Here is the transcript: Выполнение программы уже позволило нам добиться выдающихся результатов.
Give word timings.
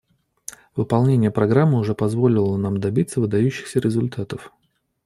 Выполнение 0.75 1.29
программы 1.29 1.77
уже 1.77 1.93
позволило 1.93 2.57
нам 2.57 2.79
добиться 2.79 3.19
выдающихся 3.21 3.79
результатов. 3.79 4.51